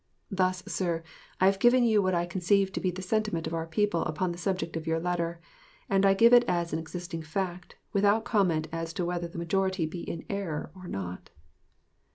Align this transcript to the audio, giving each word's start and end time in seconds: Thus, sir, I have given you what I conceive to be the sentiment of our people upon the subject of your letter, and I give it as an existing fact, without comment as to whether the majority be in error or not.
Thus, 0.31 0.63
sir, 0.65 1.03
I 1.39 1.45
have 1.45 1.59
given 1.59 1.83
you 1.83 2.01
what 2.01 2.15
I 2.15 2.25
conceive 2.25 2.71
to 2.71 2.79
be 2.79 2.89
the 2.89 3.03
sentiment 3.03 3.45
of 3.45 3.53
our 3.53 3.67
people 3.67 4.01
upon 4.05 4.31
the 4.31 4.39
subject 4.39 4.75
of 4.75 4.87
your 4.87 4.99
letter, 4.99 5.39
and 5.91 6.07
I 6.07 6.15
give 6.15 6.33
it 6.33 6.43
as 6.47 6.73
an 6.73 6.79
existing 6.79 7.21
fact, 7.21 7.75
without 7.93 8.25
comment 8.25 8.67
as 8.71 8.93
to 8.93 9.05
whether 9.05 9.27
the 9.27 9.37
majority 9.37 9.85
be 9.85 10.01
in 10.01 10.25
error 10.27 10.71
or 10.75 10.87
not. 10.87 11.29